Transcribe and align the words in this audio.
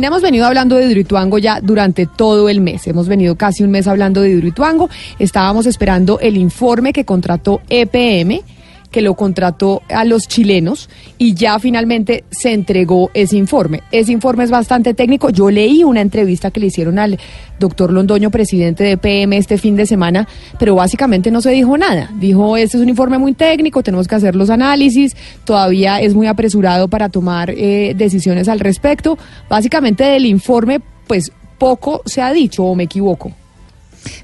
Hemos 0.00 0.22
venido 0.22 0.46
hablando 0.46 0.76
de 0.76 0.86
Hidroituango 0.86 1.36
ya 1.36 1.60
durante 1.60 2.06
todo 2.06 2.48
el 2.48 2.62
mes. 2.62 2.86
Hemos 2.86 3.08
venido 3.08 3.36
casi 3.36 3.62
un 3.62 3.70
mes 3.70 3.86
hablando 3.86 4.22
de 4.22 4.30
Hidroituango. 4.30 4.88
Estábamos 5.18 5.66
esperando 5.66 6.18
el 6.18 6.38
informe 6.38 6.94
que 6.94 7.04
contrató 7.04 7.60
EPM, 7.68 8.40
que 8.92 9.02
lo 9.02 9.14
contrató 9.14 9.82
a 9.88 10.04
los 10.04 10.28
chilenos 10.28 10.88
y 11.18 11.34
ya 11.34 11.58
finalmente 11.58 12.24
se 12.30 12.52
entregó 12.52 13.10
ese 13.14 13.36
informe. 13.36 13.82
Ese 13.90 14.12
informe 14.12 14.44
es 14.44 14.50
bastante 14.50 14.94
técnico. 14.94 15.30
Yo 15.30 15.50
leí 15.50 15.82
una 15.82 16.00
entrevista 16.00 16.50
que 16.52 16.60
le 16.60 16.66
hicieron 16.66 16.98
al 16.98 17.18
doctor 17.58 17.92
Londoño, 17.92 18.30
presidente 18.30 18.84
de 18.84 18.92
EPM, 18.92 19.32
este 19.32 19.58
fin 19.58 19.74
de 19.74 19.86
semana, 19.86 20.28
pero 20.58 20.74
básicamente 20.74 21.30
no 21.30 21.40
se 21.40 21.50
dijo 21.50 21.76
nada. 21.76 22.10
Dijo, 22.20 22.56
este 22.56 22.76
es 22.76 22.82
un 22.82 22.88
informe 22.88 23.18
muy 23.18 23.32
técnico, 23.32 23.82
tenemos 23.82 24.06
que 24.06 24.14
hacer 24.14 24.36
los 24.36 24.50
análisis, 24.50 25.16
todavía 25.44 26.00
es 26.00 26.14
muy 26.14 26.26
apresurado 26.26 26.88
para 26.88 27.08
tomar 27.08 27.50
eh, 27.50 27.94
decisiones 27.96 28.48
al 28.48 28.60
respecto. 28.60 29.18
Básicamente 29.48 30.04
del 30.04 30.26
informe, 30.26 30.80
pues 31.06 31.32
poco 31.58 32.02
se 32.04 32.20
ha 32.20 32.32
dicho 32.32 32.64
o 32.64 32.74
me 32.74 32.84
equivoco. 32.84 33.32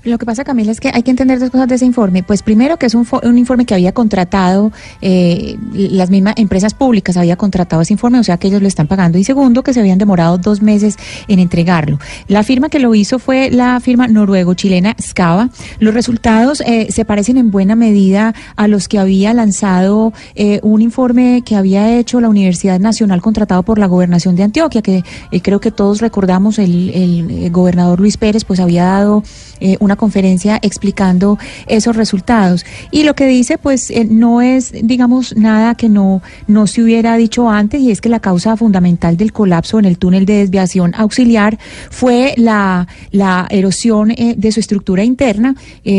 Lo 0.05 0.19
que 0.19 0.27
pasa, 0.27 0.45
Camila, 0.45 0.73
es 0.73 0.81
que 0.81 0.91
hay 0.93 1.03
que 1.03 1.11
entender 1.11 1.39
dos 1.39 1.51
cosas 1.51 1.69
de 1.69 1.77
ese 1.77 1.85
informe. 1.85 2.23
Pues 2.23 2.43
primero 2.43 2.79
que 2.79 2.87
es 2.87 2.95
un, 2.95 3.07
un 3.23 3.39
informe 3.39 3.65
que 3.65 3.75
había 3.75 3.93
contratado, 3.93 4.73
eh, 5.01 5.57
las 5.73 6.11
mismas 6.11 6.35
empresas 6.37 6.75
públicas 6.75 7.17
había 7.17 7.37
contratado 7.37 7.83
ese 7.83 7.93
informe, 7.93 8.19
o 8.19 8.25
sea 8.25 8.39
que 8.39 8.49
ellos 8.49 8.63
lo 8.63 8.69
están 8.69 8.87
pagando. 8.87 9.19
Y 9.19 9.25
segundo, 9.25 9.63
que 9.63 9.73
se 9.73 9.81
habían 9.81 9.99
demorado 9.99 10.39
dos 10.39 10.63
meses 10.63 10.97
en 11.29 11.39
entregarlo. 11.39 11.99
La 12.27 12.43
firma 12.43 12.69
que 12.69 12.79
lo 12.79 12.95
hizo 12.95 13.19
fue 13.19 13.51
la 13.51 13.81
firma 13.81 14.09
noruego-chilena 14.09 14.97
Scava. 15.01 15.51
Los 15.79 15.95
resultados 15.95 16.61
eh, 16.63 16.89
se 16.91 17.05
parecen 17.05 17.37
en 17.37 17.51
buena 17.51 17.77
medida 17.77 18.35
a 18.57 18.69
los 18.69 18.89
que 18.89 18.99
había 18.99 19.35
lanzado 19.35 20.13
eh, 20.35 20.61
un 20.63 20.83
informe 20.83 21.43
que 21.45 21.57
había 21.57 21.99
hecho 21.99 22.21
la 22.21 22.29
Universidad 22.29 22.81
Nacional 22.81 23.21
contratado 23.21 23.63
por 23.63 23.79
la 23.79 23.87
Gobernación 23.87 24.37
de 24.37 24.43
Antioquia, 24.43 24.83
que 24.83 25.03
eh, 25.31 25.41
creo 25.41 25.61
que 25.61 25.71
todos 25.71 26.01
recordamos, 26.01 26.59
el, 26.59 26.91
el, 26.91 27.51
gobernador 27.51 28.01
Luis 28.01 28.17
Pérez 28.17 28.45
pues 28.45 28.61
había 28.61 28.85
dado 28.85 29.23
eh, 29.61 29.68
una 29.81 29.97
conferencia 29.97 30.59
explicando 30.63 31.39
esos 31.67 31.97
resultados. 31.97 32.65
Y 32.91 33.03
lo 33.03 33.15
que 33.15 33.27
dice, 33.27 33.59
pues, 33.59 33.91
eh, 33.91 34.07
no 34.09 34.41
es, 34.41 34.73
digamos, 34.83 35.37
nada 35.37 35.75
que 35.75 35.89
no, 35.89 36.23
no 36.47 36.67
se 36.67 36.83
hubiera 36.83 37.17
dicho 37.17 37.51
antes, 37.51 37.81
y 37.81 37.91
es 37.91 38.01
que 38.01 38.09
la 38.09 38.21
causa 38.21 38.57
fundamental 38.57 39.17
del 39.17 39.33
colapso 39.33 39.79
en 39.79 39.85
el 39.85 39.99
túnel 39.99 40.25
de 40.25 40.35
desviación 40.35 40.95
auxiliar 40.95 41.59
fue 41.91 42.35
la, 42.37 42.89
la 43.11 43.47
erosión 43.51 44.11
eh, 44.13 44.35
de 44.37 44.53
su 44.53 44.61
estructura 44.61 45.05
interna, 45.05 45.55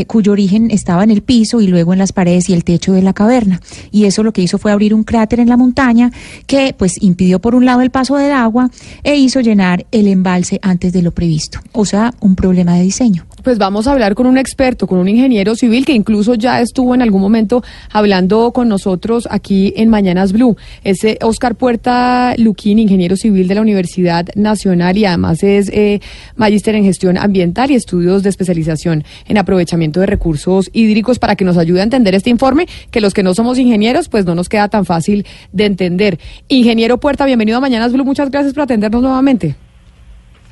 cuyo 0.07 0.31
origen 0.31 0.71
estaba 0.71 1.03
en 1.03 1.11
el 1.11 1.21
piso 1.21 1.61
y 1.61 1.67
luego 1.67 1.93
en 1.93 1.99
las 1.99 2.11
paredes 2.11 2.49
y 2.49 2.53
el 2.53 2.63
techo 2.63 2.93
de 2.93 3.01
la 3.01 3.13
caverna. 3.13 3.59
Y 3.91 4.05
eso 4.05 4.23
lo 4.23 4.33
que 4.33 4.41
hizo 4.41 4.57
fue 4.57 4.71
abrir 4.71 4.93
un 4.93 5.03
cráter 5.03 5.39
en 5.39 5.49
la 5.49 5.57
montaña 5.57 6.11
que, 6.47 6.75
pues, 6.77 7.01
impidió 7.01 7.39
por 7.39 7.55
un 7.55 7.65
lado 7.65 7.81
el 7.81 7.89
paso 7.89 8.15
del 8.15 8.31
agua 8.31 8.69
e 9.03 9.15
hizo 9.15 9.41
llenar 9.41 9.85
el 9.91 10.07
embalse 10.07 10.59
antes 10.61 10.93
de 10.93 11.01
lo 11.01 11.11
previsto. 11.11 11.59
O 11.73 11.85
sea, 11.85 12.13
un 12.19 12.35
problema 12.35 12.75
de 12.75 12.83
diseño. 12.83 13.25
Pues 13.43 13.57
vamos 13.57 13.87
a 13.87 13.93
hablar 13.93 14.15
con 14.15 14.27
un 14.27 14.37
experto, 14.37 14.85
con 14.85 14.99
un 14.99 15.07
ingeniero 15.07 15.55
civil 15.55 15.85
que 15.85 15.93
incluso 15.93 16.33
ya 16.33 16.59
estuvo 16.59 16.93
en 16.93 17.01
algún 17.01 17.21
momento 17.21 17.63
hablando 17.91 18.51
con 18.51 18.67
nosotros 18.67 19.27
aquí 19.31 19.73
en 19.77 19.89
Mañanas 19.89 20.33
Blue. 20.33 20.57
Es 20.83 20.99
Oscar 21.21 21.55
Puerta 21.55 22.33
Luquín, 22.37 22.79
ingeniero 22.79 23.15
civil 23.15 23.47
de 23.47 23.55
la 23.55 23.61
Universidad 23.61 24.27
Nacional 24.35 24.97
y 24.97 25.05
además 25.05 25.41
es 25.43 25.69
eh, 25.69 26.01
magíster 26.35 26.75
en 26.75 26.83
gestión 26.83 27.17
ambiental 27.17 27.71
y 27.71 27.75
estudios 27.75 28.23
de 28.23 28.29
especialización 28.29 29.05
en 29.27 29.37
aprovechamiento 29.37 30.01
de 30.01 30.05
recursos 30.05 30.69
hídricos 30.73 31.17
para 31.17 31.35
que 31.35 31.45
nos 31.45 31.57
ayude 31.57 31.79
a 31.79 31.83
entender 31.83 32.15
este 32.15 32.29
informe 32.29 32.67
que 32.91 32.99
los 32.99 33.13
que 33.13 33.23
no 33.23 33.33
somos 33.33 33.57
ingenieros 33.57 34.09
pues 34.09 34.25
no 34.25 34.35
nos 34.35 34.49
queda 34.49 34.67
tan 34.67 34.85
fácil 34.85 35.25
de 35.53 35.65
entender. 35.65 36.19
Ingeniero 36.49 36.99
Puerta, 36.99 37.25
bienvenido 37.25 37.57
a 37.57 37.61
Mañanas 37.61 37.93
Blue, 37.93 38.03
muchas 38.03 38.29
gracias 38.29 38.53
por 38.53 38.63
atendernos 38.63 39.01
nuevamente. 39.01 39.55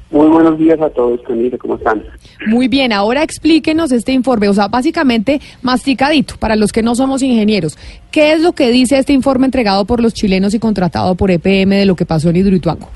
Muy 0.09 0.27
buenos 0.27 0.57
días 0.57 0.79
a 0.79 0.89
todos, 0.89 1.21
Camila, 1.23 1.57
¿cómo 1.57 1.75
están? 1.75 2.01
Muy 2.45 2.69
bien, 2.69 2.93
ahora 2.93 3.23
explíquenos 3.23 3.91
este 3.91 4.13
informe, 4.13 4.47
o 4.47 4.53
sea, 4.53 4.69
básicamente 4.69 5.41
masticadito 5.61 6.35
para 6.39 6.55
los 6.55 6.71
que 6.71 6.81
no 6.81 6.95
somos 6.95 7.21
ingenieros. 7.21 7.77
¿Qué 8.09 8.31
es 8.31 8.41
lo 8.41 8.53
que 8.53 8.69
dice 8.69 8.97
este 8.97 9.11
informe 9.11 9.45
entregado 9.45 9.83
por 9.83 10.01
los 10.01 10.13
chilenos 10.13 10.53
y 10.53 10.59
contratado 10.59 11.15
por 11.15 11.29
EPM 11.29 11.71
de 11.71 11.85
lo 11.85 11.95
que 11.95 12.05
pasó 12.05 12.29
en 12.29 12.37
Hidroituango? 12.37 12.87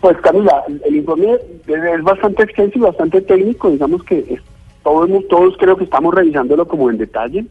Pues 0.00 0.16
Camila, 0.22 0.62
el 0.86 0.96
informe 0.96 1.36
es 1.66 2.02
bastante 2.02 2.44
extenso 2.44 2.78
y 2.78 2.80
bastante 2.80 3.20
técnico, 3.20 3.70
digamos 3.70 4.02
que 4.04 4.40
todos, 4.82 5.10
todos 5.28 5.56
creo 5.58 5.76
que 5.76 5.84
estamos 5.84 6.14
revisándolo 6.14 6.66
como 6.66 6.88
en 6.88 6.96
detalle, 6.96 7.44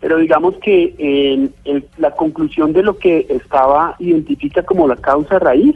pero 0.00 0.16
digamos 0.16 0.54
que 0.62 0.94
eh, 0.96 1.82
la 1.98 2.10
conclusión 2.12 2.72
de 2.72 2.82
lo 2.82 2.96
que 2.96 3.26
estaba 3.28 3.96
identifica 3.98 4.62
como 4.62 4.88
la 4.88 4.96
causa 4.96 5.38
raíz 5.38 5.74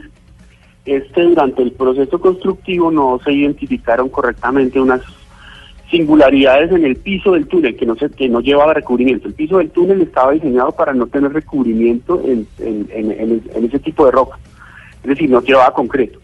este 0.95 1.23
durante 1.23 1.61
el 1.61 1.71
proceso 1.71 2.19
constructivo 2.19 2.91
no 2.91 3.19
se 3.23 3.31
identificaron 3.31 4.09
correctamente 4.09 4.79
unas 4.79 5.01
singularidades 5.89 6.71
en 6.71 6.85
el 6.85 6.95
piso 6.95 7.33
del 7.33 7.47
túnel 7.47 7.75
que 7.75 7.85
no 7.85 7.95
se 7.95 8.09
que 8.09 8.29
no 8.29 8.41
llevaba 8.41 8.73
recubrimiento. 8.73 9.27
El 9.27 9.33
piso 9.33 9.57
del 9.57 9.71
túnel 9.71 10.01
estaba 10.01 10.31
diseñado 10.31 10.71
para 10.71 10.93
no 10.93 11.07
tener 11.07 11.33
recubrimiento 11.33 12.21
en, 12.25 12.47
en, 12.59 13.65
ese 13.65 13.79
tipo 13.79 14.05
de 14.05 14.11
roca, 14.11 14.37
es 15.03 15.09
decir, 15.09 15.29
no 15.29 15.41
llevaba 15.41 15.73
concreto. 15.73 16.19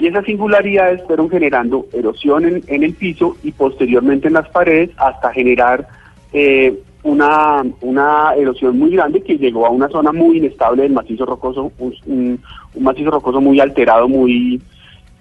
Y 0.00 0.08
esas 0.08 0.24
singularidades 0.24 1.02
fueron 1.06 1.30
generando 1.30 1.86
erosión 1.92 2.44
en, 2.66 2.82
el 2.82 2.94
piso 2.94 3.36
y 3.44 3.52
posteriormente 3.52 4.26
en 4.26 4.34
las 4.34 4.48
paredes 4.48 4.90
hasta 4.96 5.32
generar 5.32 5.86
eh, 6.32 6.76
una, 7.04 7.62
una 7.82 8.34
erosión 8.34 8.78
muy 8.78 8.90
grande 8.90 9.22
que 9.22 9.38
llegó 9.38 9.66
a 9.66 9.70
una 9.70 9.88
zona 9.88 10.10
muy 10.10 10.38
inestable 10.38 10.82
del 10.82 10.92
macizo 10.92 11.24
rocoso, 11.24 11.70
un, 11.78 12.40
macizo 12.78 13.10
rocoso 13.10 13.40
muy 13.40 13.60
alterado, 13.60 14.08
muy 14.08 14.60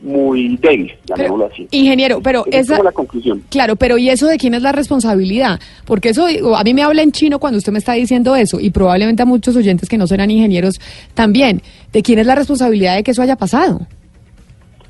muy 0.03 0.57
débil, 0.57 0.93
llamémoslo 1.05 1.45
así. 1.45 1.65
Ingeniero, 1.71 2.19
pero 2.21 2.43
esa, 2.51 2.75
es 2.75 2.83
la 2.83 2.91
conclusión. 2.91 3.41
Claro, 3.49 3.77
pero 3.77 3.97
¿y 3.97 4.09
eso 4.09 4.27
de 4.27 4.37
quién 4.37 4.53
es 4.53 4.61
la 4.61 4.73
responsabilidad? 4.73 5.59
Porque 5.85 6.09
eso 6.09 6.27
a 6.55 6.63
mí 6.63 6.73
me 6.73 6.83
habla 6.83 7.01
en 7.01 7.13
chino 7.13 7.39
cuando 7.39 7.57
usted 7.57 7.71
me 7.71 7.79
está 7.79 7.93
diciendo 7.93 8.35
eso 8.35 8.59
y 8.59 8.69
probablemente 8.69 9.23
a 9.23 9.25
muchos 9.25 9.55
oyentes 9.55 9.87
que 9.87 9.97
no 9.97 10.05
serán 10.05 10.29
ingenieros 10.29 10.79
también. 11.13 11.61
¿De 11.93 12.03
quién 12.03 12.19
es 12.19 12.27
la 12.27 12.35
responsabilidad 12.35 12.95
de 12.95 13.03
que 13.03 13.11
eso 13.11 13.21
haya 13.21 13.37
pasado? 13.37 13.79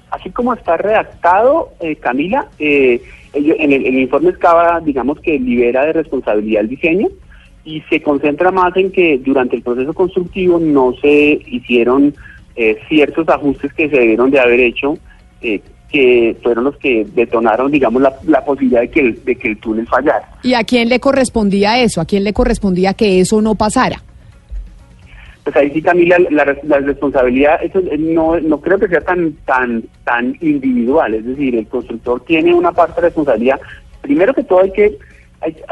Así 0.10 0.32
como 0.32 0.54
está 0.54 0.78
redactado, 0.78 1.70
eh, 1.80 1.96
Camila, 1.96 2.48
eh, 2.58 3.02
en 3.34 3.72
el, 3.72 4.00
informe 4.00 4.30
Escava, 4.30 4.80
digamos 4.80 5.20
que 5.20 5.40
libera 5.40 5.86
de 5.86 5.94
responsabilidad 5.94 6.62
el 6.62 6.70
diseño 6.70 7.08
y 7.66 7.82
se 7.90 8.02
concentra 8.02 8.52
más 8.52 8.76
en 8.76 8.92
que 8.92 9.18
durante 9.20 9.56
el 9.56 9.62
proceso 9.62 9.94
constructivo 9.94 10.60
no 10.60 10.94
se 11.02 11.40
hicieron 11.48 12.14
eh, 12.56 12.78
ciertos 12.88 13.28
ajustes 13.30 13.74
que 13.74 13.90
se 13.90 13.98
debieron 13.98 14.32
de 14.32 14.40
haber 14.40 14.60
hecho, 14.60 14.98
eh, 15.42 15.62
que 15.92 16.36
fueron 16.42 16.66
los 16.66 16.78
que 16.78 17.06
detonaron, 17.14 17.72
digamos, 17.72 18.02
la, 18.02 18.14
la 18.26 18.44
posibilidad 18.44 18.82
de 18.82 18.90
que, 18.90 19.00
el, 19.00 19.24
de 19.24 19.36
que 19.36 19.48
el 19.50 19.58
túnel 19.58 19.88
fallara. 19.88 20.28
¿Y 20.42 20.54
a 20.56 20.64
quién 20.64 20.90
le 20.90 21.00
correspondía 21.00 21.80
eso? 21.80 22.02
¿A 22.02 22.06
quién 22.06 22.24
le 22.24 22.34
correspondía 22.34 22.94
que 22.94 23.20
eso 23.20 23.42
no 23.42 23.56
pasara? 23.56 24.02
pues 25.44 25.56
ahí 25.58 25.70
sí 25.72 25.82
Camila 25.82 26.18
la, 26.30 26.46
responsabilidad 26.80 27.62
eso 27.62 27.80
eh, 27.80 27.98
no 27.98 28.40
no 28.40 28.62
creo 28.62 28.80
que 28.80 28.88
sea 28.88 29.02
tan 29.02 29.34
tan 29.46 29.84
tan 30.06 30.38
individual 30.40 31.14
es 31.14 31.26
decir 31.26 31.56
el 31.56 31.68
constructor 31.68 32.22
tiene 32.22 32.54
una 32.54 32.72
parte 32.72 33.02
de 33.02 33.08
responsabilidad 33.08 33.60
primero 34.02 34.34
que 34.34 34.44
todo 34.44 34.62
hay 34.62 34.72
que 34.72 34.98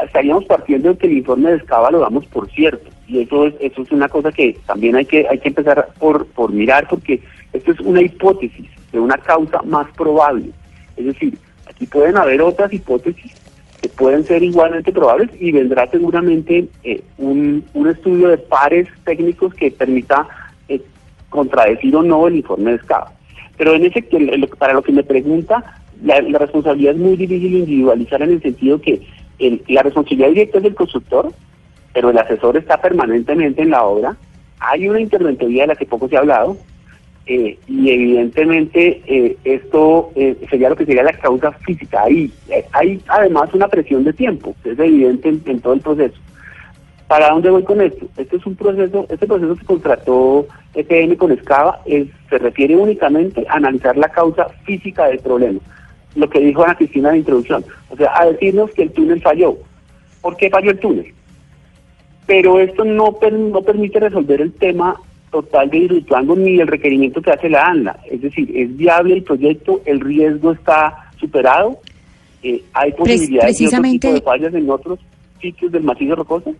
estaríamos 0.04 0.44
partiendo 0.44 0.90
de 0.90 0.98
que 0.98 1.06
el 1.06 1.18
informe 1.18 1.50
de 1.50 1.56
Escava 1.56 1.90
lo 1.90 2.00
damos 2.00 2.26
por 2.26 2.50
cierto 2.50 2.90
y 3.12 3.20
eso 3.20 3.46
es 3.46 3.54
eso 3.60 3.82
es 3.82 3.92
una 3.92 4.08
cosa 4.08 4.32
que 4.32 4.56
también 4.66 4.96
hay 4.96 5.04
que 5.04 5.26
hay 5.28 5.38
que 5.38 5.48
empezar 5.48 5.88
por 5.98 6.26
por 6.26 6.50
mirar 6.50 6.88
porque 6.88 7.20
esto 7.52 7.72
es 7.72 7.80
una 7.80 8.00
hipótesis 8.00 8.66
de 8.90 8.98
una 8.98 9.18
causa 9.18 9.60
más 9.62 9.86
probable 9.92 10.50
es 10.96 11.06
decir 11.06 11.38
aquí 11.68 11.86
pueden 11.86 12.16
haber 12.16 12.40
otras 12.40 12.72
hipótesis 12.72 13.32
que 13.82 13.88
pueden 13.88 14.24
ser 14.24 14.42
igualmente 14.42 14.92
probables 14.92 15.28
y 15.40 15.50
vendrá 15.50 15.88
seguramente 15.88 16.68
eh, 16.84 17.02
un, 17.18 17.64
un, 17.74 17.88
estudio 17.88 18.28
de 18.28 18.38
pares 18.38 18.88
técnicos 19.04 19.52
que 19.54 19.72
permita 19.72 20.28
eh, 20.68 20.80
contradecir 21.28 21.94
o 21.96 22.02
no 22.04 22.28
el 22.28 22.36
informe 22.36 22.70
de 22.70 22.76
escala. 22.76 23.10
Pero 23.56 23.74
en 23.74 23.86
ese 23.86 24.02
para 24.56 24.74
lo 24.74 24.82
que 24.82 24.92
me 24.92 25.02
pregunta, 25.02 25.82
la, 26.04 26.20
responsabilidad 26.20 26.94
es 26.94 27.00
muy 27.00 27.16
difícil 27.16 27.54
individualizar 27.54 28.22
en 28.22 28.30
el 28.30 28.42
sentido 28.42 28.80
que 28.80 29.02
la 29.66 29.82
responsabilidad 29.82 30.28
directa 30.28 30.58
es 30.58 30.64
del 30.64 30.74
constructor, 30.76 31.32
pero 31.92 32.10
el 32.10 32.18
asesor 32.18 32.56
está 32.56 32.80
permanentemente 32.80 33.62
en 33.62 33.70
la 33.70 33.84
obra. 33.84 34.16
Hay 34.60 34.88
una 34.88 35.00
interventoría 35.00 35.62
de 35.62 35.68
la 35.68 35.76
que 35.76 35.86
poco 35.86 36.08
se 36.08 36.16
ha 36.16 36.20
hablado, 36.20 36.56
eh, 37.24 37.56
y 37.68 37.90
evidentemente 37.90 39.00
eh, 39.06 39.36
esto 39.44 40.10
eh, 40.16 40.36
sería 40.50 40.70
lo 40.70 40.76
que 40.76 40.86
sería 40.86 41.04
la 41.04 41.12
causa 41.12 41.52
física. 41.52 42.02
Ahí 42.02 42.32
hay 42.72 43.00
además 43.06 43.52
una 43.54 43.68
presión 43.68 44.02
de 44.04 44.12
tiempo, 44.12 44.56
que 44.62 44.72
es 44.72 44.78
evidente 44.78 45.28
en, 45.28 45.60
todo 45.60 45.74
el 45.74 45.80
proceso. 45.80 46.16
¿Para 47.06 47.30
dónde 47.30 47.50
voy 47.50 47.62
con 47.62 47.80
esto? 47.80 48.06
Este 48.16 48.36
es 48.36 48.46
un 48.46 48.56
proceso, 48.56 49.06
este 49.08 49.26
proceso 49.26 49.54
que 49.54 49.66
contrató 49.66 50.46
EPM 50.74 51.16
con 51.16 51.30
Escava 51.30 51.80
es, 51.84 52.08
se 52.28 52.38
refiere 52.38 52.74
únicamente 52.74 53.44
a 53.48 53.56
analizar 53.56 53.96
la 53.96 54.08
causa 54.08 54.48
física 54.64 55.06
del 55.06 55.18
problema. 55.18 55.60
Lo 56.16 56.28
que 56.28 56.40
dijo 56.40 56.64
Ana 56.64 56.74
Cristina 56.74 57.10
la 57.10 57.18
introducción. 57.18 57.64
O 57.90 57.96
sea, 57.96 58.18
a 58.18 58.26
decirnos 58.26 58.70
que 58.72 58.82
el 58.82 58.92
túnel 58.92 59.20
falló. 59.20 59.56
¿Por 60.20 60.36
qué 60.36 60.50
falló 60.50 60.70
el 60.70 60.78
túnel? 60.78 61.14
Pero 62.32 62.58
esto 62.60 62.82
no, 62.82 63.18
no 63.30 63.60
permite 63.60 64.00
resolver 64.00 64.40
el 64.40 64.54
tema 64.54 64.98
total 65.30 65.68
de 65.68 65.76
Hidroituango 65.76 66.34
ni 66.34 66.58
el 66.60 66.66
requerimiento 66.66 67.20
que 67.20 67.30
hace 67.30 67.50
la 67.50 67.66
ANLA. 67.66 68.00
Es 68.10 68.22
decir, 68.22 68.50
es 68.56 68.74
viable 68.74 69.12
el 69.12 69.22
proyecto, 69.22 69.82
el 69.84 70.00
riesgo 70.00 70.52
está 70.52 71.10
superado, 71.20 71.78
eh, 72.42 72.62
hay 72.72 72.92
posibilidades 72.92 73.58
de 73.58 73.66
otro 73.66 73.82
tipo 73.82 74.12
de 74.14 74.20
fallas 74.22 74.54
en 74.54 74.70
otros 74.70 74.98
sitios 75.42 75.72
del 75.72 75.82
macizo 75.82 76.14
rocoso. 76.14 76.54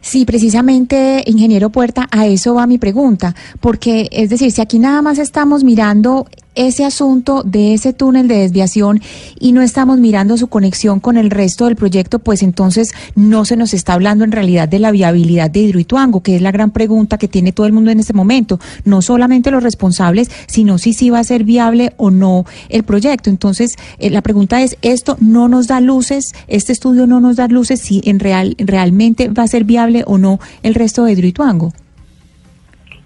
Sí, 0.00 0.24
precisamente, 0.24 1.22
ingeniero 1.26 1.68
Puerta, 1.68 2.08
a 2.10 2.26
eso 2.26 2.54
va 2.54 2.66
mi 2.66 2.78
pregunta, 2.78 3.34
porque 3.60 4.08
es 4.10 4.30
decir, 4.30 4.52
si 4.52 4.62
aquí 4.62 4.78
nada 4.78 5.02
más 5.02 5.18
estamos 5.18 5.64
mirando 5.64 6.26
ese 6.54 6.84
asunto 6.84 7.42
de 7.44 7.74
ese 7.74 7.92
túnel 7.92 8.28
de 8.28 8.38
desviación 8.38 9.00
y 9.40 9.52
no 9.52 9.62
estamos 9.62 9.98
mirando 9.98 10.36
su 10.36 10.48
conexión 10.48 11.00
con 11.00 11.16
el 11.16 11.30
resto 11.30 11.66
del 11.66 11.76
proyecto, 11.76 12.18
pues 12.18 12.42
entonces 12.42 12.92
no 13.14 13.44
se 13.44 13.56
nos 13.56 13.74
está 13.74 13.94
hablando 13.94 14.24
en 14.24 14.32
realidad 14.32 14.68
de 14.68 14.78
la 14.78 14.90
viabilidad 14.90 15.50
de 15.50 15.60
Hidroituango, 15.60 16.22
que 16.22 16.36
es 16.36 16.42
la 16.42 16.52
gran 16.52 16.70
pregunta 16.70 17.18
que 17.18 17.28
tiene 17.28 17.52
todo 17.52 17.66
el 17.66 17.72
mundo 17.72 17.90
en 17.90 18.00
este 18.00 18.12
momento. 18.12 18.60
No 18.84 19.02
solamente 19.02 19.50
los 19.50 19.62
responsables, 19.62 20.30
sino 20.46 20.78
si 20.78 20.92
sí 20.92 21.10
va 21.10 21.20
a 21.20 21.24
ser 21.24 21.44
viable 21.44 21.92
o 21.96 22.10
no 22.10 22.44
el 22.68 22.82
proyecto. 22.82 23.30
Entonces, 23.30 23.76
eh, 23.98 24.10
la 24.10 24.22
pregunta 24.22 24.62
es, 24.62 24.76
¿esto 24.82 25.16
no 25.20 25.48
nos 25.48 25.66
da 25.66 25.80
luces? 25.80 26.32
¿Este 26.48 26.72
estudio 26.72 27.06
no 27.06 27.20
nos 27.20 27.36
da 27.36 27.48
luces 27.48 27.80
si 27.80 28.02
en 28.04 28.20
real, 28.20 28.54
realmente 28.58 29.28
va 29.28 29.44
a 29.44 29.48
ser 29.48 29.64
viable 29.64 30.04
o 30.06 30.18
no 30.18 30.40
el 30.62 30.74
resto 30.74 31.04
de 31.04 31.12
Hidroituango? 31.12 31.72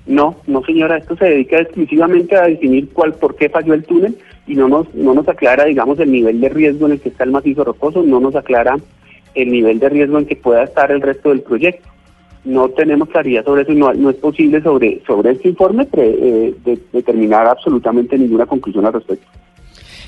No, 0.07 0.37
no 0.47 0.63
señora, 0.65 0.99
esto 0.99 1.17
se 1.17 1.25
dedica 1.25 1.59
exclusivamente 1.59 2.37
a 2.37 2.47
definir 2.47 2.91
cuál, 2.91 3.15
por 3.15 3.35
qué 3.35 3.49
falló 3.49 3.75
el 3.75 3.85
túnel 3.85 4.17
y 4.47 4.55
no 4.55 4.69
nos, 4.69 4.95
no 4.95 5.15
nos 5.15 5.29
aclara, 5.29 5.65
digamos, 5.65 5.99
el 5.99 6.13
nivel 6.13 6.41
de 6.41 6.49
riesgo 6.49 6.87
en 6.87 6.93
el 6.93 7.01
que 7.01 7.09
está 7.09 7.25
el 7.25 7.33
macizo 7.33 7.65
rocoso, 7.65 8.03
no 8.05 8.21
nos 8.21 8.37
aclara 8.37 8.77
el 9.35 9.51
nivel 9.51 9.81
de 9.81 9.89
riesgo 9.89 10.19
en 10.19 10.27
que 10.27 10.37
pueda 10.37 10.63
estar 10.63 10.93
el 10.93 11.03
resto 11.03 11.31
del 11.31 11.43
proyecto. 11.43 11.89
No 12.45 12.69
tenemos 12.69 13.09
claridad 13.09 13.45
sobre 13.45 13.63
eso 13.63 13.73
no, 13.73 14.11
es 14.11 14.17
posible 14.17 14.63
sobre, 14.63 15.03
sobre 15.05 15.33
este 15.33 15.49
informe 15.49 15.89
eh, 15.93 16.55
determinar 16.93 17.49
absolutamente 17.49 18.17
ninguna 18.17 18.47
conclusión 18.47 18.87
al 18.87 18.93
respecto. 18.93 19.27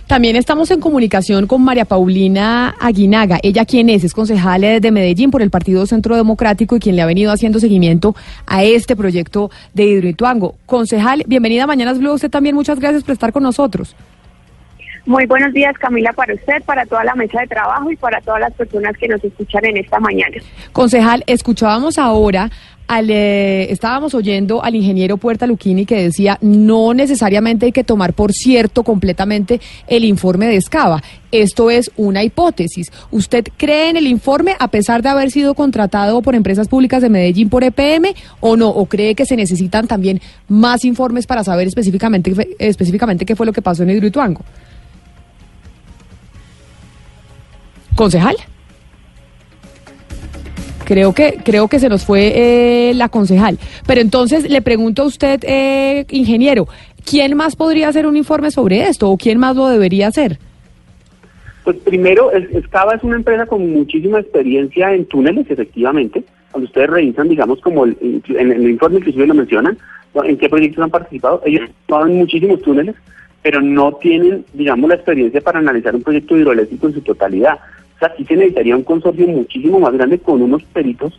También 0.08 0.36
estamos 0.36 0.70
en 0.70 0.80
comunicación 0.80 1.46
con 1.46 1.62
María 1.62 1.84
Paulina 1.84 2.74
Aguinaga. 2.80 3.40
Ella 3.42 3.66
quien 3.66 3.90
es, 3.90 4.04
es 4.04 4.14
concejal 4.14 4.80
de 4.80 4.90
Medellín 4.90 5.30
por 5.30 5.42
el 5.42 5.50
Partido 5.50 5.84
Centro 5.84 6.16
Democrático 6.16 6.74
y 6.76 6.80
quien 6.80 6.96
le 6.96 7.02
ha 7.02 7.06
venido 7.06 7.30
haciendo 7.30 7.60
seguimiento 7.60 8.16
a 8.46 8.64
este 8.64 8.96
proyecto 8.96 9.50
de 9.74 9.84
Hidroituango. 9.84 10.54
Concejal, 10.64 11.24
bienvenida 11.26 11.64
a 11.64 11.66
Mañanas 11.66 11.98
Blue. 11.98 12.14
Usted 12.14 12.30
también 12.30 12.54
muchas 12.54 12.80
gracias 12.80 13.04
por 13.04 13.12
estar 13.12 13.34
con 13.34 13.42
nosotros. 13.42 13.94
Muy 15.04 15.26
buenos 15.26 15.52
días, 15.52 15.76
Camila, 15.78 16.14
para 16.14 16.32
usted, 16.32 16.62
para 16.64 16.86
toda 16.86 17.04
la 17.04 17.14
mesa 17.14 17.42
de 17.42 17.46
trabajo 17.46 17.90
y 17.90 17.96
para 17.96 18.18
todas 18.22 18.40
las 18.40 18.54
personas 18.54 18.96
que 18.96 19.08
nos 19.08 19.22
escuchan 19.22 19.66
en 19.66 19.76
esta 19.76 20.00
mañana. 20.00 20.38
Concejal, 20.72 21.22
escuchábamos 21.26 21.98
ahora 21.98 22.50
eh, 22.90 23.66
estábamos 23.70 24.14
oyendo 24.14 24.64
al 24.64 24.74
ingeniero 24.74 25.18
Puerta 25.18 25.46
Luquini 25.46 25.84
que 25.84 26.02
decía 26.02 26.38
no 26.40 26.94
necesariamente 26.94 27.66
hay 27.66 27.72
que 27.72 27.84
tomar 27.84 28.14
por 28.14 28.32
cierto 28.32 28.82
completamente 28.82 29.60
el 29.86 30.04
informe 30.04 30.46
de 30.46 30.56
Escava. 30.56 31.02
Esto 31.30 31.70
es 31.70 31.90
una 31.96 32.24
hipótesis. 32.24 32.90
¿Usted 33.10 33.44
cree 33.56 33.90
en 33.90 33.98
el 33.98 34.06
informe 34.06 34.56
a 34.58 34.68
pesar 34.68 35.02
de 35.02 35.10
haber 35.10 35.30
sido 35.30 35.54
contratado 35.54 36.22
por 36.22 36.34
empresas 36.34 36.68
públicas 36.68 37.02
de 37.02 37.10
Medellín 37.10 37.50
por 37.50 37.62
EPM 37.62 38.14
o 38.40 38.56
no? 38.56 38.70
¿O 38.70 38.86
cree 38.86 39.14
que 39.14 39.26
se 39.26 39.36
necesitan 39.36 39.86
también 39.86 40.20
más 40.48 40.84
informes 40.84 41.26
para 41.26 41.44
saber 41.44 41.68
específicamente, 41.68 42.34
específicamente 42.58 43.26
qué 43.26 43.36
fue 43.36 43.46
lo 43.46 43.52
que 43.52 43.62
pasó 43.62 43.82
en 43.82 43.90
Hidroituango? 43.90 44.40
¿Concejal? 47.94 48.36
Creo 50.88 51.12
que, 51.12 51.38
creo 51.44 51.68
que 51.68 51.78
se 51.78 51.90
nos 51.90 52.06
fue 52.06 52.32
eh, 52.34 52.94
la 52.94 53.10
concejal. 53.10 53.58
Pero 53.86 54.00
entonces 54.00 54.48
le 54.48 54.62
pregunto 54.62 55.02
a 55.02 55.04
usted, 55.04 55.38
eh, 55.42 56.06
ingeniero, 56.08 56.66
¿quién 57.04 57.36
más 57.36 57.56
podría 57.56 57.88
hacer 57.88 58.06
un 58.06 58.16
informe 58.16 58.50
sobre 58.50 58.88
esto 58.88 59.10
o 59.10 59.18
quién 59.18 59.38
más 59.38 59.54
lo 59.54 59.66
debería 59.66 60.06
hacer? 60.06 60.38
Pues 61.62 61.76
primero, 61.76 62.32
Escava 62.32 62.94
es 62.94 63.02
una 63.02 63.16
empresa 63.16 63.44
con 63.44 63.70
muchísima 63.70 64.18
experiencia 64.20 64.94
en 64.94 65.04
túneles, 65.04 65.50
efectivamente. 65.50 66.24
Cuando 66.52 66.68
ustedes 66.68 66.88
revisan, 66.88 67.28
digamos, 67.28 67.60
como 67.60 67.84
el, 67.84 68.22
en 68.26 68.50
el 68.50 68.70
informe 68.70 69.00
inclusive 69.00 69.26
lo 69.26 69.34
mencionan, 69.34 69.76
en 70.24 70.38
qué 70.38 70.48
proyectos 70.48 70.82
han 70.82 70.90
participado, 70.90 71.42
ellos 71.44 71.60
han 71.60 71.66
participado 71.66 72.06
en 72.06 72.16
muchísimos 72.16 72.62
túneles, 72.62 72.96
pero 73.42 73.60
no 73.60 73.92
tienen, 73.92 74.42
digamos, 74.54 74.88
la 74.88 74.94
experiencia 74.94 75.42
para 75.42 75.58
analizar 75.58 75.94
un 75.94 76.02
proyecto 76.02 76.34
hidroeléctrico 76.34 76.86
en 76.86 76.94
su 76.94 77.02
totalidad. 77.02 77.58
O 77.98 78.00
sea, 78.00 78.08
aquí 78.08 78.24
se 78.24 78.36
necesitaría 78.36 78.76
un 78.76 78.84
consorcio 78.84 79.26
muchísimo 79.26 79.80
más 79.80 79.92
grande 79.92 80.18
con 80.18 80.40
unos 80.40 80.62
peritos 80.64 81.18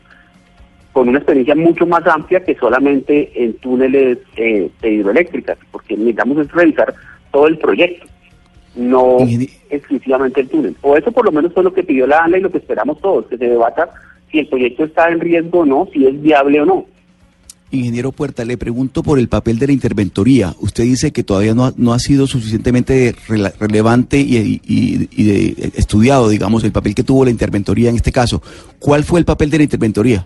con 0.91 1.07
una 1.07 1.19
experiencia 1.19 1.55
mucho 1.55 1.85
más 1.85 2.05
amplia 2.07 2.43
que 2.43 2.55
solamente 2.55 3.31
en 3.35 3.53
túneles 3.53 4.17
eh, 4.35 4.69
de 4.81 4.91
hidroeléctricas, 4.91 5.57
porque 5.71 5.95
necesitamos 5.95 6.51
revisar 6.51 6.93
todo 7.31 7.47
el 7.47 7.57
proyecto, 7.57 8.07
no 8.75 9.19
exclusivamente 9.69 10.41
el 10.41 10.49
túnel. 10.49 10.75
O 10.81 10.97
eso 10.97 11.11
por 11.11 11.25
lo 11.25 11.31
menos 11.31 11.53
fue 11.53 11.63
lo 11.63 11.73
que 11.73 11.83
pidió 11.83 12.07
la 12.07 12.23
ANLA 12.23 12.39
y 12.39 12.41
lo 12.41 12.51
que 12.51 12.57
esperamos 12.57 12.99
todos, 12.99 13.27
que 13.27 13.37
se 13.37 13.47
debata 13.47 13.89
si 14.31 14.39
el 14.39 14.47
proyecto 14.47 14.83
está 14.83 15.09
en 15.09 15.19
riesgo 15.19 15.59
o 15.59 15.65
no, 15.65 15.87
si 15.93 16.05
es 16.05 16.21
viable 16.21 16.61
o 16.61 16.65
no. 16.65 16.85
Ingeniero 17.71 18.11
Puerta, 18.11 18.45
le 18.45 18.57
pregunto 18.57 19.03
por 19.03 19.19
el 19.19 19.27
papel 19.27 19.59
de 19.59 19.67
la 19.67 19.73
interventoría. 19.73 20.55
Usted 20.59 20.83
dice 20.83 21.11
que 21.11 21.23
todavía 21.23 21.53
no 21.53 21.65
ha, 21.65 21.73
no 21.77 21.93
ha 21.93 21.99
sido 21.99 22.25
suficientemente 22.25 23.15
relevante 23.59 24.17
y, 24.17 24.61
y, 24.65 25.55
estudiado, 25.75 26.29
digamos, 26.29 26.63
el 26.63 26.71
papel 26.71 26.95
que 26.95 27.03
tuvo 27.03 27.25
la 27.25 27.31
interventoría 27.31 27.89
en 27.89 27.95
este 27.95 28.11
caso. 28.11 28.41
¿Cuál 28.79 29.03
fue 29.03 29.19
el 29.19 29.25
papel 29.25 29.49
de 29.51 29.57
la 29.57 29.63
interventoría? 29.63 30.25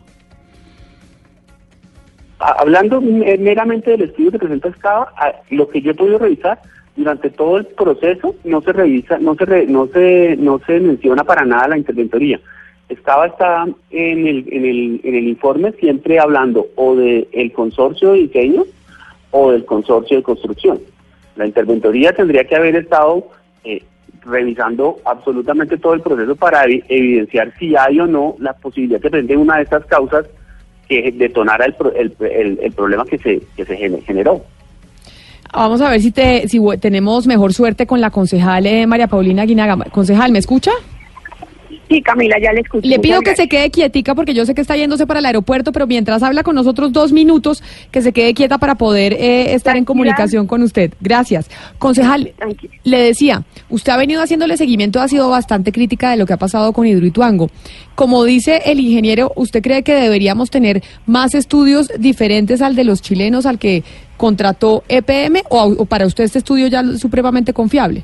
Hablando 2.39 3.01
meramente 3.01 3.91
del 3.91 4.03
estudio 4.03 4.31
que 4.31 4.39
presenta 4.39 4.69
Escava, 4.69 5.13
lo 5.49 5.69
que 5.69 5.81
yo 5.81 5.91
he 5.91 5.95
podido 5.95 6.19
revisar 6.19 6.61
durante 6.95 7.29
todo 7.29 7.57
el 7.57 7.65
proceso 7.65 8.35
no 8.43 8.61
se 8.61 8.73
revisa, 8.73 9.17
no 9.17 9.35
se 9.35 9.65
no 9.65 9.87
se 9.87 10.35
no 10.37 10.59
se 10.65 10.79
menciona 10.79 11.23
para 11.23 11.45
nada 11.45 11.69
la 11.69 11.77
interventoría 11.77 12.39
estaba 12.93 13.27
está 13.27 13.65
en 13.91 14.27
el, 14.27 14.45
en 14.51 14.65
el, 14.65 15.01
en 15.03 15.15
el 15.15 15.27
informe 15.27 15.71
siempre 15.73 16.19
hablando 16.19 16.67
o 16.75 16.95
del 16.95 17.27
el 17.31 17.51
consorcio 17.51 18.13
de 18.13 18.19
diseño 18.19 18.63
o 19.31 19.51
del 19.51 19.65
consorcio 19.65 20.17
de 20.17 20.23
construcción. 20.23 20.79
La 21.35 21.45
interventoría 21.45 22.13
tendría 22.13 22.45
que 22.45 22.55
haber 22.55 22.75
estado 22.75 23.27
eh, 23.63 23.83
revisando 24.25 24.99
absolutamente 25.05 25.77
todo 25.77 25.93
el 25.93 26.01
proceso 26.01 26.35
para 26.35 26.65
evidenciar 26.65 27.53
si 27.57 27.75
hay 27.75 27.99
o 27.99 28.07
no 28.07 28.35
la 28.39 28.53
posibilidad 28.53 29.01
de 29.01 29.09
prender 29.09 29.37
una 29.37 29.57
de 29.57 29.63
estas 29.63 29.85
causas 29.85 30.25
que 30.87 31.11
detonara 31.11 31.65
el, 31.65 31.75
el, 32.19 32.59
el, 32.61 32.71
problema 32.73 33.05
que 33.05 33.17
se, 33.17 33.41
que 33.55 33.65
se 33.65 33.75
generó. 34.05 34.43
Vamos 35.51 35.81
a 35.81 35.89
ver 35.89 36.01
si, 36.01 36.11
te, 36.11 36.47
si 36.47 36.59
tenemos 36.79 37.27
mejor 37.27 37.53
suerte 37.53 37.85
con 37.85 38.01
la 38.01 38.09
concejal 38.09 38.65
eh, 38.65 38.87
María 38.87 39.07
Paulina 39.07 39.45
Guinaga. 39.45 39.77
Concejal, 39.91 40.31
¿me 40.31 40.39
escucha? 40.39 40.71
Sí, 41.89 42.01
Camila, 42.01 42.37
ya 42.41 42.53
le 42.53 42.61
escuché. 42.61 42.87
Le 42.87 42.99
pido 42.99 43.21
que 43.21 43.35
se 43.35 43.47
quede 43.47 43.69
quietica 43.69 44.15
porque 44.15 44.33
yo 44.33 44.45
sé 44.45 44.55
que 44.55 44.61
está 44.61 44.75
yéndose 44.75 45.05
para 45.05 45.19
el 45.19 45.25
aeropuerto, 45.25 45.71
pero 45.71 45.85
mientras 45.85 46.23
habla 46.23 46.43
con 46.43 46.55
nosotros 46.55 46.91
dos 46.91 47.11
minutos, 47.11 47.61
que 47.91 48.01
se 48.01 48.13
quede 48.13 48.33
quieta 48.33 48.57
para 48.57 48.75
poder 48.75 49.13
eh, 49.13 49.53
estar 49.53 49.75
en 49.75 49.85
comunicación 49.85 50.47
con 50.47 50.61
usted. 50.63 50.93
Gracias. 51.01 51.49
Concejal, 51.79 52.33
le 52.83 53.01
decía, 53.01 53.43
usted 53.69 53.91
ha 53.91 53.97
venido 53.97 54.21
haciéndole 54.21 54.57
seguimiento, 54.57 55.01
ha 55.01 55.07
sido 55.07 55.29
bastante 55.29 55.71
crítica 55.71 56.11
de 56.11 56.17
lo 56.17 56.25
que 56.25 56.33
ha 56.33 56.37
pasado 56.37 56.73
con 56.73 56.87
Hidroituango. 56.87 57.49
Como 57.95 58.23
dice 58.23 58.61
el 58.65 58.79
ingeniero, 58.79 59.31
¿usted 59.35 59.61
cree 59.61 59.83
que 59.83 59.93
deberíamos 59.93 60.49
tener 60.49 60.81
más 61.05 61.35
estudios 61.35 61.91
diferentes 61.99 62.61
al 62.61 62.75
de 62.75 62.85
los 62.85 63.01
chilenos, 63.01 63.45
al 63.45 63.59
que 63.59 63.83
contrató 64.17 64.83
EPM, 64.87 65.41
o, 65.49 65.63
o 65.63 65.85
para 65.85 66.05
usted 66.05 66.23
este 66.23 66.39
estudio 66.39 66.67
ya 66.67 66.81
es 66.81 66.99
supremamente 66.99 67.53
confiable? 67.53 68.03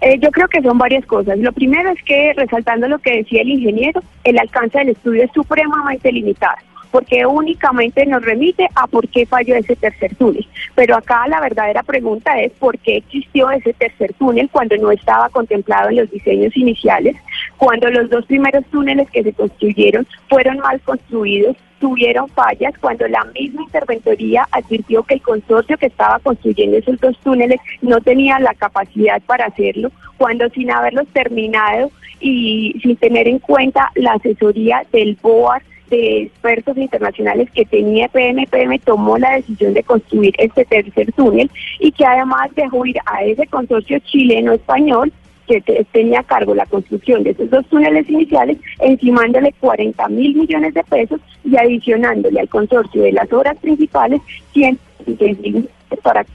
Eh, 0.00 0.18
yo 0.20 0.30
creo 0.30 0.48
que 0.48 0.62
son 0.62 0.78
varias 0.78 1.06
cosas. 1.06 1.38
Lo 1.38 1.52
primero 1.52 1.90
es 1.90 2.02
que, 2.02 2.32
resaltando 2.36 2.88
lo 2.88 2.98
que 2.98 3.18
decía 3.18 3.42
el 3.42 3.50
ingeniero, 3.50 4.02
el 4.24 4.38
alcance 4.38 4.78
del 4.78 4.90
estudio 4.90 5.24
es 5.24 5.30
supremamente 5.32 6.12
limitado 6.12 6.56
porque 6.96 7.26
únicamente 7.26 8.06
nos 8.06 8.24
remite 8.24 8.66
a 8.74 8.86
por 8.86 9.06
qué 9.08 9.26
falló 9.26 9.54
ese 9.54 9.76
tercer 9.76 10.14
túnel. 10.14 10.46
Pero 10.74 10.96
acá 10.96 11.28
la 11.28 11.42
verdadera 11.42 11.82
pregunta 11.82 12.40
es 12.40 12.52
por 12.52 12.78
qué 12.78 12.96
existió 12.96 13.50
ese 13.50 13.74
tercer 13.74 14.14
túnel 14.14 14.48
cuando 14.50 14.78
no 14.78 14.90
estaba 14.90 15.28
contemplado 15.28 15.90
en 15.90 15.96
los 15.96 16.10
diseños 16.10 16.56
iniciales, 16.56 17.14
cuando 17.58 17.90
los 17.90 18.08
dos 18.08 18.24
primeros 18.24 18.64
túneles 18.70 19.10
que 19.10 19.22
se 19.22 19.34
construyeron 19.34 20.06
fueron 20.30 20.56
mal 20.56 20.80
construidos, 20.80 21.54
tuvieron 21.80 22.30
fallas, 22.30 22.72
cuando 22.80 23.06
la 23.08 23.22
misma 23.38 23.64
interventoría 23.64 24.48
advirtió 24.50 25.02
que 25.02 25.16
el 25.16 25.20
consorcio 25.20 25.76
que 25.76 25.88
estaba 25.88 26.18
construyendo 26.20 26.78
esos 26.78 26.98
dos 26.98 27.18
túneles 27.18 27.60
no 27.82 28.00
tenía 28.00 28.38
la 28.38 28.54
capacidad 28.54 29.20
para 29.26 29.44
hacerlo, 29.44 29.92
cuando 30.16 30.48
sin 30.48 30.70
haberlos 30.70 31.06
terminado 31.08 31.90
y 32.20 32.74
sin 32.82 32.96
tener 32.96 33.28
en 33.28 33.38
cuenta 33.38 33.92
la 33.96 34.12
asesoría 34.12 34.86
del 34.90 35.18
BOAR, 35.20 35.60
de 35.90 36.22
expertos 36.22 36.76
internacionales 36.76 37.50
que 37.52 37.64
tenía 37.64 38.08
PMPM 38.08 38.78
tomó 38.80 39.18
la 39.18 39.36
decisión 39.36 39.74
de 39.74 39.82
construir 39.82 40.34
este 40.38 40.64
tercer 40.64 41.12
túnel 41.12 41.50
y 41.78 41.92
que 41.92 42.04
además 42.04 42.50
dejó 42.54 42.84
ir 42.86 42.96
a 43.06 43.22
ese 43.24 43.46
consorcio 43.46 43.98
chileno-español 44.00 45.12
que 45.46 45.60
tenía 45.92 46.20
a 46.20 46.24
cargo 46.24 46.54
la 46.54 46.66
construcción 46.66 47.22
de 47.22 47.30
esos 47.30 47.48
dos 47.50 47.64
túneles 47.66 48.08
iniciales, 48.10 48.58
encimándole 48.80 49.54
40 49.60 50.08
mil 50.08 50.34
millones 50.34 50.74
de 50.74 50.82
pesos 50.84 51.20
y 51.44 51.56
adicionándole 51.56 52.40
al 52.40 52.48
consorcio 52.48 53.02
de 53.02 53.12
las 53.12 53.32
obras 53.32 53.56
principales 53.58 54.20
106 54.52 55.38
mil 55.40 55.68
para 56.02 56.26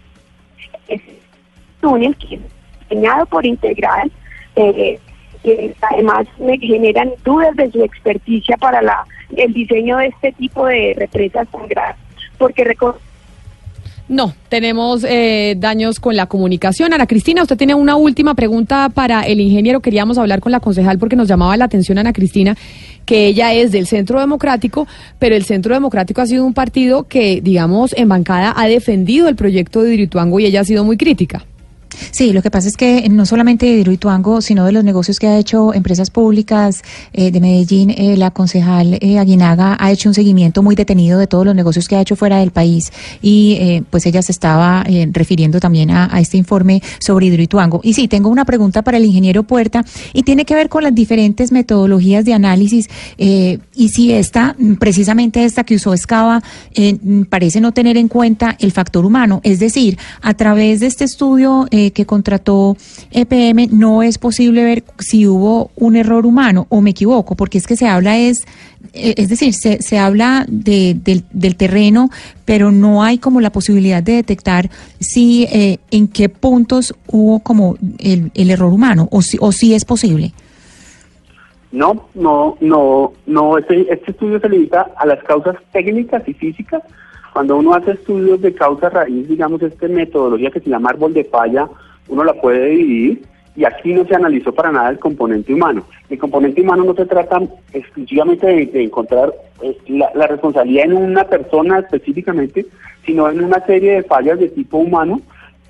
ese 0.88 1.20
túnel 1.82 2.16
que 2.16 2.40
diseñado 2.90 3.26
por 3.26 3.46
Integral, 3.46 4.12
eh, 4.56 5.00
que 5.44 5.74
además 5.92 6.28
me 6.40 6.58
generan 6.58 7.12
dudas 7.24 7.56
de 7.56 7.72
su 7.72 7.84
experticia 7.84 8.58
para 8.58 8.82
la 8.82 9.06
el 9.36 9.54
diseño 9.54 9.98
de 9.98 10.08
este 10.08 10.34
tipo 10.34 10.66
de 10.66 10.94
represas 10.98 11.48
tan 11.50 11.68
graves, 11.68 11.96
porque 12.38 12.66
no, 14.12 14.34
tenemos 14.50 15.06
eh, 15.06 15.56
daños 15.58 16.02
con 16.02 16.18
la 16.18 16.26
comunicación. 16.26 16.94
Ana 16.94 17.08
Cristina, 17.08 17.44
usted 17.44 17.56
tiene 17.56 17.76
una 17.76 17.96
última 17.96 18.36
pregunta 18.36 18.90
para 18.90 19.22
el 19.22 19.40
ingeniero. 19.40 19.80
Queríamos 19.80 20.18
hablar 20.18 20.42
con 20.42 20.52
la 20.52 20.60
concejal 20.60 21.00
porque 21.00 21.16
nos 21.16 21.30
llamaba 21.30 21.56
la 21.56 21.64
atención 21.64 21.98
Ana 21.98 22.12
Cristina 22.12 22.58
que 23.06 23.28
ella 23.28 23.54
es 23.54 23.72
del 23.72 23.88
Centro 23.88 24.20
Democrático, 24.20 24.86
pero 25.18 25.36
el 25.36 25.46
Centro 25.46 25.74
Democrático 25.74 26.22
ha 26.22 26.26
sido 26.26 26.46
un 26.46 26.54
partido 26.54 27.08
que, 27.08 27.40
digamos, 27.42 27.94
en 27.98 28.10
bancada 28.10 28.54
ha 28.56 28.68
defendido 28.68 29.30
el 29.30 29.36
proyecto 29.38 29.82
de 29.82 29.92
Dirituango 29.92 30.40
y 30.42 30.46
ella 30.46 30.62
ha 30.62 30.66
sido 30.66 30.84
muy 30.84 30.98
crítica. 30.98 31.46
Sí, 32.12 32.34
lo 32.34 32.42
que 32.42 32.50
pasa 32.50 32.68
es 32.68 32.78
que 32.78 33.08
no 33.10 33.26
solamente 33.26 33.66
de 33.66 33.80
Hidroituango, 33.80 34.42
sino 34.42 34.66
de 34.66 34.72
los 34.72 34.84
negocios 34.84 35.20
que 35.20 35.28
ha 35.28 35.38
hecho 35.38 35.74
empresas 35.74 36.10
públicas 36.10 36.84
eh, 37.14 37.32
de 37.32 37.42
Medellín, 37.42 37.90
eh, 37.90 38.16
la 38.18 38.32
concejal 38.32 38.98
eh, 39.02 39.20
Aguinaga 39.20 39.78
ha 39.80 39.92
hecho 39.92 40.10
un 40.10 40.16
seguimiento 40.16 40.64
muy 40.64 40.76
detenido 40.76 41.20
de 41.20 41.28
todos 41.28 41.46
los 41.46 41.56
negocios 41.56 41.88
que 41.88 41.96
ha 41.96 42.02
hecho 42.02 42.16
fuera 42.16 42.38
del 42.38 42.52
país 42.52 42.92
y 43.22 43.82
pues 43.90 44.06
ella 44.06 44.22
se 44.22 44.32
estaba 44.32 44.84
refiriendo 45.12 45.60
también 45.60 45.92
a, 45.92 46.20
este 46.20 46.38
informe 46.38 46.82
sobre 47.00 47.28
Hidroituango. 47.28 47.82
Y 47.84 47.94
sí, 47.94 48.08
tengo 48.08 48.30
una 48.30 48.46
pregunta 48.46 48.82
para 48.82 48.98
el 48.98 49.06
ingeniero 49.06 49.44
Puerta 49.44 49.84
y 50.14 50.24
tiene 50.24 50.46
que 50.46 50.56
ver 50.56 50.70
con 50.70 50.84
las 50.84 50.94
diferentes 50.94 51.52
metodologías 51.52 52.26
de 52.26 52.34
análisis 52.34 52.90
y 53.18 53.90
si 53.90 54.12
esta, 54.12 54.56
precisamente 54.80 55.44
esta 55.44 55.64
que 55.64 55.76
usó 55.76 55.94
Escava, 55.94 56.42
parece 57.30 57.62
no 57.62 57.72
tener 57.72 57.98
en 57.98 58.08
cuenta 58.08 58.56
el 58.60 58.72
factor 58.72 59.06
humano, 59.06 59.42
es 59.44 59.60
decir, 59.60 59.98
a 60.22 60.34
través 60.34 60.80
de 60.80 60.88
este 60.88 61.04
estudio 61.06 61.68
que 61.90 62.06
contrató 62.06 62.78
EPM, 63.10 63.68
no 63.72 64.04
es 64.04 64.20
posible 64.20 64.64
ver 64.64 64.84
si 65.00 65.28
hubo 65.28 65.72
un 65.76 65.96
error 65.96 66.28
humano 66.28 66.68
o 66.70 66.82
me 66.82 66.92
equivoco, 66.92 67.36
porque 67.36 67.58
es 67.58 67.66
que 67.66 67.76
se 67.76 67.88
habla 67.88 68.20
es, 68.20 68.46
eh, 68.94 69.16
es 69.18 69.30
decir, 69.30 69.54
se, 69.56 69.82
se 69.82 69.98
habla 69.98 70.46
de, 70.48 70.96
del, 70.96 71.56
terreno, 71.56 72.10
pero 72.46 72.72
no 72.72 73.04
hay 73.04 73.18
como 73.18 73.42
la 73.42 73.52
posibilidad 73.52 74.04
de 74.04 74.14
detectar 74.14 74.70
si 75.00 75.46
eh, 75.52 75.80
en 75.90 76.08
qué 76.08 76.30
puntos 76.30 76.94
hubo 77.08 77.40
como 77.40 77.78
el, 77.98 78.32
el 78.36 78.52
error 78.52 78.72
humano 78.72 79.08
o 79.12 79.24
si, 79.24 79.38
o 79.42 79.52
si 79.52 79.74
es 79.74 79.84
posible. 79.84 80.34
No, 81.72 82.10
no, 82.14 82.58
no, 82.60 83.14
no. 83.26 83.58
Este, 83.58 83.82
este 83.94 84.12
estudio 84.12 84.40
se 84.40 84.50
limita 84.50 84.92
a 84.98 85.06
las 85.06 85.24
causas 85.24 85.56
técnicas 85.72 86.22
y 86.28 86.34
físicas 86.34 86.84
cuando 87.34 87.58
uno 87.58 87.74
hace 87.74 87.92
estudios 87.92 88.42
de 88.42 88.54
causa 88.54 88.90
raíz, 88.90 89.28
digamos, 89.28 89.62
esta 89.62 89.88
metodología 89.88 90.52
que 90.52 90.60
se 90.60 90.70
llama 90.70 90.90
árbol 90.90 91.14
de 91.14 91.24
falla, 91.24 91.70
uno 92.08 92.24
la 92.24 92.34
puede 92.34 92.70
dividir 92.70 93.24
y 93.56 93.66
aquí 93.66 93.94
no 93.94 94.06
se 94.06 94.16
analizó 94.16 94.54
para 94.54 94.72
nada 94.72 94.90
el 94.90 95.00
componente 95.00 95.54
humano. 95.54 95.84
El 96.10 96.18
componente 96.18 96.62
humano 96.62 96.84
no 96.84 96.94
se 96.94 97.06
trata 97.06 97.42
exclusivamente 97.74 98.48
de, 98.48 98.84
encontrar 98.84 99.34
eh, 99.62 99.78
la, 99.88 100.28
responsabilidad 100.28 100.86
en 100.86 100.94
una 100.94 101.24
persona 101.26 101.80
específicamente, 101.80 102.66
sino 103.06 103.30
en 103.30 103.44
una 103.44 103.66
serie 103.66 103.94
de 103.96 104.04
fallas 104.04 104.40
de 104.40 104.50
tipo 104.50 104.78
humano 104.78 105.22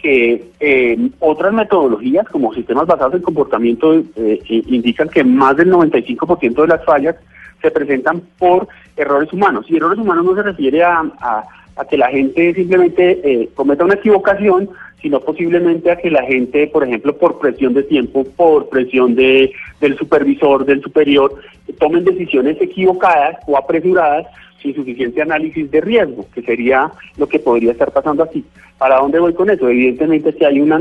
que 0.02 0.50
eh, 0.60 1.10
otras 1.20 1.54
metodologías 1.54 2.28
como 2.28 2.54
sistemas 2.54 2.88
basados 2.88 3.16
en 3.16 3.22
comportamiento 3.22 4.04
eh, 4.16 4.40
indican 4.48 5.10
que 5.10 5.24
más 5.24 5.58
del 5.58 5.72
95% 5.72 6.62
de 6.62 6.68
las 6.68 6.84
fallas 6.84 7.16
se 7.62 7.72
presentan 7.72 8.22
por 8.38 8.68
errores 8.98 9.32
humanos. 9.32 9.66
Y 9.70 9.78
errores 9.78 10.00
humanos 10.00 10.26
no 10.26 10.36
se 10.36 10.44
refiere 10.44 10.84
a, 10.84 11.04
que 11.90 11.98
la 11.98 12.10
gente 12.10 12.54
simplemente 12.54 13.20
eh, 13.24 13.50
cometa 13.56 13.84
una 13.84 13.96
equivocación, 13.96 14.70
sino 15.02 15.20
posiblemente 15.20 15.90
a 15.90 15.96
que 15.96 16.12
la 16.12 16.24
gente, 16.24 16.68
por 16.68 16.84
ejemplo, 16.84 17.18
por 17.18 17.40
presión 17.40 17.74
de 17.74 17.84
tiempo, 17.84 18.24
por 18.24 18.70
presión 18.70 19.16
de, 19.16 19.52
del 19.80 19.98
supervisor, 19.98 20.64
del 20.64 20.82
superior, 20.82 21.34
tomen 21.80 22.06
decisiones 22.06 22.62
equivocadas 22.62 23.38
o 23.48 23.58
apresuradas 23.58 24.28
sin 24.62 24.76
suficiente 24.76 25.22
análisis 25.22 25.70
de 25.70 25.82
riesgo, 25.82 26.26
que 26.34 26.42
sería 26.42 26.92
lo 27.18 27.28
que 27.28 27.40
podría 27.40 27.72
estar 27.72 27.92
pasando 27.92 28.24
aquí. 28.24 28.44
¿Para 28.78 28.98
dónde 28.98 29.20
voy 29.20 29.34
con 29.34 29.50
eso? 29.50 29.70
Evidentemente, 29.70 30.34
si 30.34 30.44
hay, 30.44 30.60
una, 30.60 30.78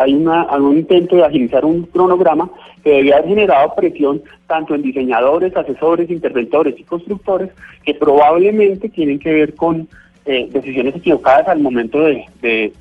hay 0.00 0.14
una, 0.14 0.44
un 0.56 0.78
intento 0.78 1.16
de 1.16 1.24
agilizar 1.24 1.64
un 1.64 1.84
cronograma 1.84 2.50
que 2.82 2.90
debería 2.90 3.16
haber 3.16 3.28
generado 3.28 3.74
presión 3.74 4.22
tanto 4.46 4.74
en 4.74 4.82
diseñadores, 4.82 5.56
asesores, 5.56 6.10
interventores 6.10 6.78
y 6.78 6.84
constructores, 6.84 7.50
que 7.84 7.94
probablemente 7.94 8.88
tienen 8.88 9.18
que 9.18 9.32
ver 9.32 9.54
con 9.54 9.88
eh, 10.24 10.48
decisiones 10.50 10.96
equivocadas 10.96 11.48
al 11.48 11.60
momento 11.60 12.00
de 12.00 12.72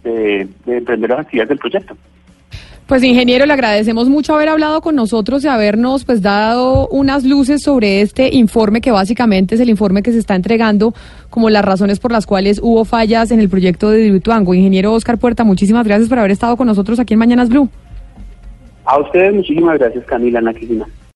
emprender 0.66 1.10
las 1.10 1.20
actividades 1.20 1.50
del 1.50 1.60
proyecto. 1.60 1.96
Pues 2.92 3.06
ingeniero, 3.06 3.46
le 3.46 3.54
agradecemos 3.54 4.10
mucho 4.10 4.36
haber 4.36 4.50
hablado 4.50 4.82
con 4.82 4.96
nosotros 4.96 5.46
y 5.46 5.48
habernos 5.48 6.04
pues 6.04 6.22
dado 6.22 6.90
unas 6.90 7.24
luces 7.24 7.64
sobre 7.64 8.02
este 8.02 8.36
informe 8.36 8.82
que 8.82 8.92
básicamente 8.92 9.56
es 9.56 9.62
el 9.62 9.70
informe 9.70 10.04
que 10.04 10.12
se 10.12 10.20
está 10.20 10.36
entregando 10.36 10.94
como 11.30 11.50
las 11.50 11.64
razones 11.64 12.00
por 12.02 12.12
las 12.12 12.26
cuales 12.26 12.60
hubo 12.62 12.84
fallas 12.84 13.32
en 13.32 13.40
el 13.40 13.48
proyecto 13.48 13.90
de 13.92 14.00
Dirituango. 14.00 14.54
Ingeniero 14.54 14.92
Oscar 14.92 15.18
Puerta, 15.18 15.46
muchísimas 15.46 15.88
gracias 15.88 16.10
por 16.10 16.20
haber 16.20 16.32
estado 16.32 16.58
con 16.58 16.68
nosotros 16.68 17.00
aquí 17.00 17.14
en 17.14 17.20
Mañanas 17.20 17.48
Blue. 17.48 17.70
A 18.84 19.00
ustedes 19.00 19.34
muchísimas 19.36 19.80
gracias, 19.80 20.04
Camila, 20.04 20.40
Ana 20.40 20.54
Cristina. 20.54 20.86